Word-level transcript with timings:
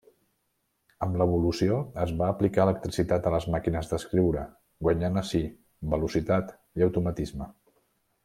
Amb 1.07 1.17
l'evolució, 1.21 1.75
es 2.05 2.13
va 2.21 2.29
aplicar 2.35 2.63
electricitat 2.69 3.27
a 3.27 3.33
les 3.35 3.45
màquines 3.57 3.91
d'escriure, 3.91 4.47
guanyant 4.87 5.23
així 5.23 5.43
velocitat 5.93 6.57
i 6.81 6.87
automatisme. 6.89 7.51